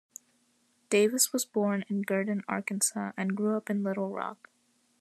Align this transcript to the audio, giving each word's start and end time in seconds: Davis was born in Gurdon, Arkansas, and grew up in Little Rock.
Davis 0.89 1.31
was 1.31 1.45
born 1.45 1.85
in 1.87 2.01
Gurdon, 2.01 2.41
Arkansas, 2.47 3.11
and 3.15 3.37
grew 3.37 3.55
up 3.55 3.69
in 3.69 3.83
Little 3.83 4.09
Rock. 4.09 4.49